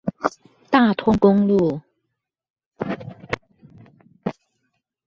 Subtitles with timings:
[0.71, 1.79] 大通公路